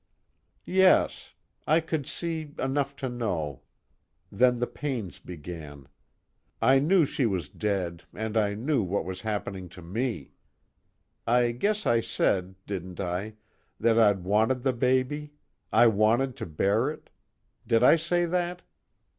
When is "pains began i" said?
4.65-6.79